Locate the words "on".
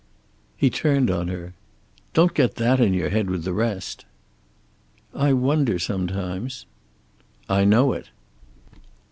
1.11-1.27